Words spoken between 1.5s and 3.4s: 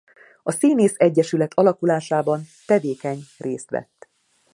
alakulásában tevékeny